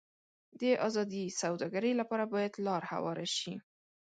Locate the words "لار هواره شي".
2.65-3.53